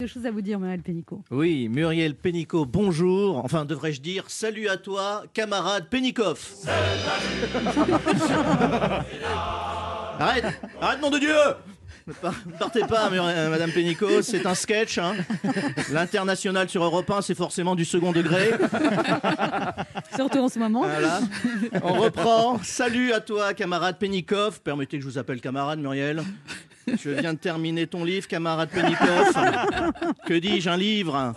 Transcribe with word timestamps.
Des 0.00 0.08
choses 0.08 0.24
à 0.24 0.30
vous 0.30 0.40
dire, 0.40 0.58
Muriel 0.58 0.80
Pénicaud. 0.80 1.22
Oui, 1.30 1.68
Muriel 1.68 2.14
Pénicaud, 2.14 2.64
bonjour. 2.64 3.44
Enfin, 3.44 3.66
devrais-je 3.66 4.00
dire 4.00 4.24
salut 4.28 4.66
à 4.66 4.78
toi, 4.78 5.24
camarade 5.34 5.90
Pénicoff. 5.90 6.54
arrête, 10.18 10.46
arrête, 10.80 11.02
nom 11.02 11.10
de 11.10 11.18
Dieu 11.18 11.36
ne 12.06 12.52
partez 12.58 12.80
pas, 12.80 13.10
euh, 13.12 13.50
Madame 13.50 13.70
Pénicaud, 13.70 14.22
c'est 14.22 14.46
un 14.46 14.54
sketch. 14.54 14.96
Hein. 14.98 15.16
L'international 15.92 16.68
sur 16.68 16.82
Europe 16.82 17.08
1, 17.10 17.20
c'est 17.20 17.36
forcément 17.36 17.76
du 17.76 17.84
second 17.84 18.10
degré. 18.10 18.52
Surtout 20.16 20.38
en 20.38 20.48
ce 20.48 20.58
moment. 20.58 20.80
Voilà. 20.80 21.20
On 21.82 21.92
reprend. 21.92 22.58
Salut 22.64 23.12
à 23.12 23.20
toi, 23.20 23.54
camarade 23.54 23.98
Pénicoff. 23.98 24.60
Permettez 24.60 24.96
que 24.96 25.04
je 25.04 25.08
vous 25.08 25.18
appelle 25.18 25.40
camarade, 25.40 25.78
Muriel. 25.78 26.24
Je 26.98 27.10
viens 27.10 27.34
de 27.34 27.38
terminer 27.38 27.86
ton 27.86 28.04
livre, 28.04 28.26
camarade 28.26 28.70
Pénicoff. 28.70 29.34
Que 30.26 30.34
dis-je, 30.34 30.68
un 30.68 30.76
livre? 30.76 31.34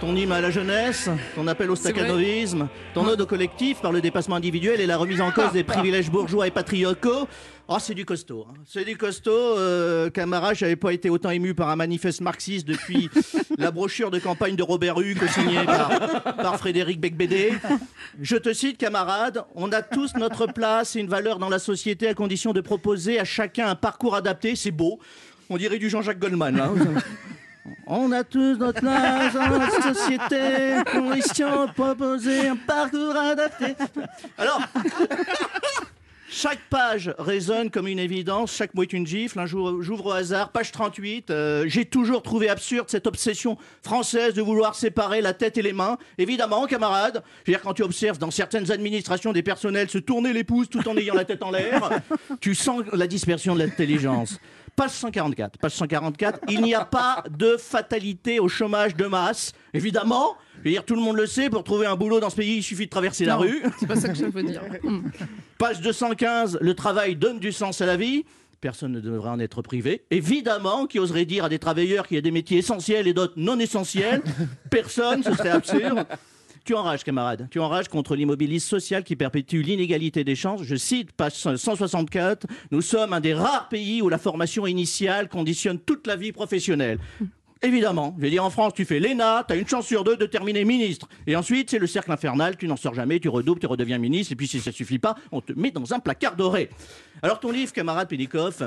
Ton 0.00 0.16
hymne 0.16 0.32
à 0.32 0.40
la 0.40 0.50
jeunesse, 0.50 1.08
ton 1.34 1.46
appel 1.46 1.70
au 1.70 1.76
staccanovisme, 1.76 2.68
ton 2.94 3.06
ode 3.06 3.20
au 3.20 3.26
collectif 3.26 3.80
par 3.80 3.92
le 3.92 4.00
dépassement 4.00 4.36
individuel 4.36 4.80
et 4.80 4.86
la 4.86 4.96
remise 4.96 5.20
en 5.20 5.30
cause 5.30 5.52
des 5.52 5.64
privilèges 5.64 6.10
bourgeois 6.10 6.46
et 6.46 6.50
patriocaux. 6.50 7.28
Oh, 7.70 7.76
c'est 7.78 7.92
du 7.92 8.06
costaud. 8.06 8.46
Hein. 8.48 8.54
C'est 8.64 8.86
du 8.86 8.96
costaud. 8.96 9.30
Euh, 9.30 10.08
camarade, 10.08 10.56
j'avais 10.56 10.76
pas 10.76 10.90
été 10.90 11.10
autant 11.10 11.28
ému 11.28 11.54
par 11.54 11.68
un 11.68 11.76
manifeste 11.76 12.22
marxiste 12.22 12.66
depuis 12.66 13.10
la 13.58 13.70
brochure 13.70 14.10
de 14.10 14.18
campagne 14.18 14.56
de 14.56 14.62
Robert 14.62 14.98
Hugues 14.98 15.28
signée 15.28 15.62
par, 15.66 16.34
par 16.36 16.56
Frédéric 16.56 16.98
Becbédé. 16.98 17.52
Je 18.22 18.36
te 18.36 18.54
cite, 18.54 18.78
camarade, 18.78 19.44
on 19.54 19.70
a 19.72 19.82
tous 19.82 20.14
notre 20.14 20.46
place 20.46 20.96
et 20.96 21.00
une 21.00 21.08
valeur 21.08 21.38
dans 21.38 21.50
la 21.50 21.58
société 21.58 22.08
à 22.08 22.14
condition 22.14 22.54
de 22.54 22.62
proposer 22.62 23.20
à 23.20 23.24
chacun 23.24 23.68
un 23.68 23.74
parcours 23.74 24.14
adapté. 24.14 24.56
C'est 24.56 24.70
beau. 24.70 24.98
On 25.50 25.58
dirait 25.58 25.78
du 25.78 25.90
Jean-Jacques 25.90 26.20
Goldman. 26.20 26.62
On 27.86 28.12
a 28.12 28.24
tous 28.24 28.58
notre 28.58 28.80
place 28.80 29.34
dans 29.34 29.58
la 29.58 29.70
société, 29.70 30.82
condition 30.90 31.66
de 31.66 31.72
proposer 31.72 32.48
un 32.48 32.56
parcours 32.56 33.16
adapté. 33.16 33.74
Alors, 34.36 34.62
chaque 36.30 36.60
page 36.68 37.14
résonne 37.18 37.70
comme 37.70 37.88
une 37.88 37.98
évidence, 37.98 38.54
chaque 38.54 38.74
mot 38.74 38.82
est 38.82 38.92
une 38.92 39.06
gifle. 39.06 39.38
Un 39.38 39.46
jour, 39.46 39.82
j'ouvre 39.82 40.06
au 40.06 40.12
hasard, 40.12 40.52
page 40.52 40.72
38. 40.72 41.30
Euh, 41.30 41.64
j'ai 41.66 41.86
toujours 41.86 42.22
trouvé 42.22 42.48
absurde 42.48 42.86
cette 42.88 43.06
obsession 43.06 43.56
française 43.82 44.34
de 44.34 44.42
vouloir 44.42 44.74
séparer 44.74 45.22
la 45.22 45.32
tête 45.32 45.56
et 45.56 45.62
les 45.62 45.72
mains. 45.72 45.96
Évidemment, 46.18 46.66
camarade, 46.66 47.22
je 47.44 47.50
veux 47.50 47.56
dire, 47.56 47.62
quand 47.62 47.74
tu 47.74 47.82
observes 47.82 48.18
dans 48.18 48.30
certaines 48.30 48.70
administrations 48.70 49.32
des 49.32 49.42
personnels 49.42 49.88
se 49.88 49.98
tourner 49.98 50.32
les 50.32 50.44
pouces 50.44 50.68
tout 50.68 50.86
en 50.86 50.96
ayant 50.96 51.14
la 51.14 51.24
tête 51.24 51.42
en 51.42 51.50
l'air, 51.50 51.88
tu 52.40 52.54
sens 52.54 52.82
la 52.92 53.06
dispersion 53.06 53.54
de 53.54 53.60
l'intelligence. 53.60 54.38
Page 54.76 54.90
144. 54.90 55.58
Page 55.58 55.72
144. 55.72 56.40
Il 56.48 56.60
n'y 56.62 56.74
a 56.74 56.84
pas 56.84 57.24
de 57.30 57.56
fatalité 57.56 58.38
au 58.38 58.48
chômage 58.48 58.94
de 58.94 59.06
masse. 59.06 59.52
Évidemment, 59.74 60.36
je 60.58 60.64
veux 60.64 60.70
dire, 60.70 60.84
tout 60.84 60.94
le 60.94 61.00
monde 61.00 61.16
le 61.16 61.26
sait, 61.26 61.50
pour 61.50 61.64
trouver 61.64 61.86
un 61.86 61.96
boulot 61.96 62.20
dans 62.20 62.30
ce 62.30 62.36
pays, 62.36 62.56
il 62.56 62.62
suffit 62.62 62.86
de 62.86 62.90
traverser 62.90 63.24
la 63.24 63.36
rue. 63.36 63.62
C'est 63.78 63.86
pas 63.86 63.96
ça 63.96 64.08
que 64.08 64.14
je 64.14 64.24
veux 64.24 64.42
dire. 64.42 64.62
Page 65.58 65.80
215. 65.80 66.58
Le 66.60 66.74
travail 66.74 67.16
donne 67.16 67.38
du 67.38 67.52
sens 67.52 67.80
à 67.80 67.86
la 67.86 67.96
vie. 67.96 68.24
Personne 68.60 68.92
ne 68.92 69.00
devrait 69.00 69.30
en 69.30 69.38
être 69.38 69.62
privé. 69.62 70.02
Évidemment, 70.10 70.86
qui 70.86 70.98
oserait 70.98 71.24
dire 71.24 71.44
à 71.44 71.48
des 71.48 71.60
travailleurs 71.60 72.08
qu'il 72.08 72.16
y 72.16 72.18
a 72.18 72.22
des 72.22 72.32
métiers 72.32 72.58
essentiels 72.58 73.06
et 73.06 73.12
d'autres 73.12 73.34
non 73.36 73.58
essentiels? 73.60 74.22
Personne, 74.70 75.22
ce 75.22 75.32
serait 75.32 75.50
absurde. 75.50 76.04
Tu 76.64 76.74
enrages, 76.74 77.04
camarade. 77.04 77.48
Tu 77.50 77.60
enrages 77.60 77.88
contre 77.88 78.14
l'immobilisme 78.14 78.68
social 78.68 79.04
qui 79.04 79.16
perpétue 79.16 79.62
l'inégalité 79.62 80.24
des 80.24 80.34
chances. 80.34 80.64
Je 80.64 80.76
cite 80.76 81.12
page 81.12 81.32
164. 81.32 82.46
Nous 82.72 82.82
sommes 82.82 83.12
un 83.12 83.20
des 83.20 83.32
rares 83.32 83.68
pays 83.70 84.02
où 84.02 84.08
la 84.08 84.18
formation 84.18 84.66
initiale 84.66 85.28
conditionne 85.28 85.78
toute 85.78 86.06
la 86.06 86.16
vie 86.16 86.32
professionnelle. 86.32 86.98
Évidemment, 87.60 88.14
je 88.16 88.22
vais 88.22 88.30
dire 88.30 88.44
en 88.44 88.50
France, 88.50 88.72
tu 88.74 88.84
fais 88.84 89.00
l'ENA, 89.00 89.44
tu 89.46 89.54
as 89.54 89.56
une 89.56 89.66
chance 89.66 89.86
sur 89.86 90.04
deux 90.04 90.16
de 90.16 90.26
terminer 90.26 90.64
ministre. 90.64 91.08
Et 91.26 91.34
ensuite, 91.34 91.70
c'est 91.70 91.80
le 91.80 91.88
cercle 91.88 92.12
infernal, 92.12 92.56
tu 92.56 92.68
n'en 92.68 92.76
sors 92.76 92.94
jamais, 92.94 93.18
tu 93.18 93.28
redoubles, 93.28 93.60
tu 93.60 93.66
redeviens 93.66 93.98
ministre, 93.98 94.32
et 94.32 94.36
puis 94.36 94.46
si 94.46 94.60
ça 94.60 94.70
suffit 94.70 95.00
pas, 95.00 95.16
on 95.32 95.40
te 95.40 95.52
met 95.52 95.72
dans 95.72 95.92
un 95.92 95.98
placard 95.98 96.36
doré. 96.36 96.70
Alors 97.20 97.40
ton 97.40 97.50
livre, 97.50 97.72
camarade 97.72 98.08
Pédikoff, 98.08 98.62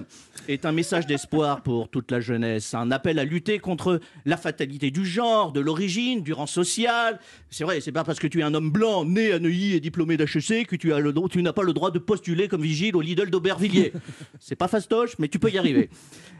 est 0.50 0.66
un 0.66 0.74
message 0.74 1.08
d'espoir 1.08 1.62
pour 1.62 1.90
toute 1.90 2.12
la 2.12 2.20
jeunesse, 2.20 2.74
un 2.74 2.92
appel 2.92 3.18
à 3.18 3.24
lutter 3.24 3.60
contre 3.60 4.02
la 4.26 4.36
fatalité 4.36 4.92
du 4.92 5.06
genre, 5.06 5.54
de 5.54 5.62
l'origine, 5.62 6.22
du 6.22 6.34
rang 6.34 6.48
social. 6.48 7.20
C'est 7.50 7.64
vrai, 7.64 7.80
c'est 7.80 7.94
pas 7.94 8.04
parce 8.04 8.20
que 8.20 8.28
tu 8.28 8.42
es 8.42 8.44
un 8.44 8.54
homme 8.54 8.70
blanc, 8.70 9.06
né 9.06 9.32
à 9.32 9.40
Neuilly 9.40 9.76
et 9.76 9.80
diplômé 9.80 10.18
d'HEC 10.18 10.68
que 10.68 10.76
tu, 10.76 10.94
as 10.94 11.00
le, 11.00 11.14
tu 11.30 11.42
n'as 11.42 11.54
pas 11.54 11.64
le 11.64 11.72
droit 11.72 11.92
de 11.92 12.00
postuler 12.00 12.50
comme 12.50 12.62
vigile 12.62 12.96
au 12.98 13.02
Lidl 13.02 13.30
d'Aubervilliers. 13.30 13.94
C'est 14.40 14.58
pas 14.58 14.68
fastoche, 14.68 15.18
mais 15.18 15.30
tu 15.30 15.40
peux 15.40 15.50
y 15.50 15.58
arriver. 15.58 15.90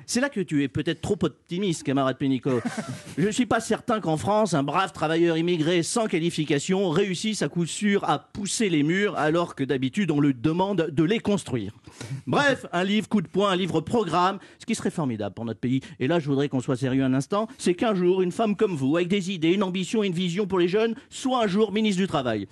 C'est 0.06 0.20
là 0.20 0.28
que 0.28 0.42
tu 0.42 0.64
es 0.64 0.68
peut-être 0.68 1.00
trop 1.00 1.18
optimiste, 1.22 1.84
camarade 1.84 2.18
Pénicaud. 2.18 2.60
Je 3.18 3.28
ne 3.28 3.32
suis 3.32 3.46
pas 3.46 3.62
certain 3.62 4.02
qu'en 4.02 4.18
France, 4.18 4.54
un 4.54 4.64
brave 4.64 4.92
travailleur 4.92 5.38
immigré 5.38 5.84
sans 5.84 6.08
qualification 6.08 6.90
réussisse 6.90 7.42
à 7.42 7.48
coup 7.48 7.66
sûr 7.66 8.04
à 8.10 8.20
pousser 8.20 8.68
les 8.70 8.84
murs 8.84 9.18
alors 9.18 9.56
que 9.56 9.64
d'habitude 9.64 10.12
on 10.12 10.20
lui 10.20 10.34
demande 10.34 10.90
de 10.92 11.04
les 11.04 11.20
construire. 11.20 11.72
Bref, 12.28 12.66
un 12.72 12.84
livre 12.84 13.08
coup 13.10 13.22
de 13.22 13.28
poing, 13.28 13.52
un 13.52 13.56
livre 13.56 13.82
programme, 13.82 14.40
ce 14.60 14.66
qui 14.66 14.76
serait 14.76 14.92
formidable 14.92 15.34
pour 15.34 15.46
notre 15.46 15.60
pays. 15.60 15.82
Et 16.00 16.08
là, 16.08 16.20
je 16.20 16.28
voudrais 16.28 16.50
qu'on 16.50 16.60
soit 16.60 16.76
sérieux 16.76 17.04
un 17.04 17.14
instant, 17.14 17.48
c'est 17.58 17.74
qu'un 17.74 17.96
jour, 17.96 18.22
une 18.22 18.32
femme 18.32 18.56
comme 18.56 18.76
vous, 18.76 18.96
avec 18.98 19.08
des 19.08 19.32
idées, 19.32 19.54
une 19.54 19.64
ambition 19.64 20.04
et 20.04 20.08
une 20.08 20.14
vision 20.14 20.48
pour 20.48 20.60
les 20.60 20.68
jeunes, 20.68 20.96
soit 21.10 21.44
un 21.44 21.48
jour 21.48 21.72
ministre 21.72 22.02
du 22.02 22.08
Travail. 22.08 22.48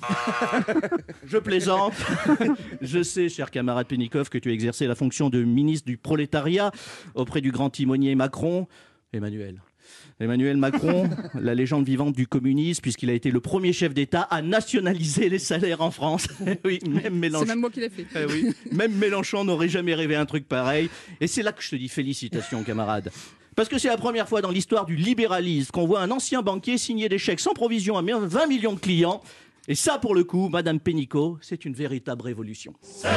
je 1.25 1.37
plaisante. 1.37 1.93
je 2.81 3.03
sais, 3.03 3.29
cher 3.29 3.51
camarade 3.51 3.87
Pénicoff, 3.87 4.29
que 4.29 4.37
tu 4.37 4.49
as 4.49 4.53
exercé 4.53 4.87
la 4.87 4.95
fonction 4.95 5.29
de 5.29 5.43
ministre 5.43 5.87
du 5.87 5.97
prolétariat 5.97 6.71
auprès 7.15 7.41
du 7.41 7.51
grand 7.51 7.69
timonier 7.69 8.15
Macron, 8.15 8.67
Emmanuel. 9.13 9.61
Emmanuel 10.19 10.57
Macron, 10.57 11.09
la 11.39 11.55
légende 11.55 11.85
vivante 11.85 12.15
du 12.15 12.27
communisme, 12.27 12.81
puisqu'il 12.81 13.09
a 13.09 13.13
été 13.13 13.31
le 13.31 13.39
premier 13.39 13.73
chef 13.73 13.93
d'État 13.93 14.21
à 14.21 14.41
nationaliser 14.41 15.29
les 15.29 15.39
salaires 15.39 15.81
en 15.81 15.91
France. 15.91 16.27
oui, 16.65 16.79
même 16.87 17.15
Mélenchon. 17.15 17.45
C'est 17.45 17.51
même 17.51 17.59
moi 17.59 17.69
qui 17.69 17.79
l'ai 17.79 17.89
fait. 17.89 18.05
Eh 18.15 18.75
même 18.75 18.93
Mélenchon 18.93 19.43
n'aurait 19.43 19.69
jamais 19.69 19.95
rêvé 19.95 20.15
un 20.15 20.25
truc 20.25 20.47
pareil. 20.47 20.89
Et 21.21 21.27
c'est 21.27 21.43
là 21.43 21.51
que 21.51 21.63
je 21.63 21.69
te 21.69 21.75
dis 21.75 21.89
félicitations, 21.89 22.63
camarade. 22.63 23.11
Parce 23.55 23.69
que 23.69 23.77
c'est 23.77 23.89
la 23.89 23.97
première 23.97 24.29
fois 24.29 24.41
dans 24.41 24.51
l'histoire 24.51 24.85
du 24.85 24.95
libéralisme 24.95 25.71
qu'on 25.71 25.85
voit 25.85 26.01
un 26.01 26.11
ancien 26.11 26.41
banquier 26.41 26.77
signer 26.77 27.09
des 27.09 27.17
chèques 27.17 27.41
sans 27.41 27.53
provision 27.53 27.97
à 27.97 28.01
20 28.01 28.47
millions 28.47 28.73
de 28.73 28.79
clients. 28.79 29.21
Et 29.67 29.75
ça, 29.75 29.99
pour 29.99 30.15
le 30.15 30.23
coup, 30.23 30.49
Madame 30.49 30.79
Pénicaud, 30.79 31.37
c'est 31.41 31.65
une 31.65 31.73
véritable 31.73 32.21
révolution. 32.23 32.73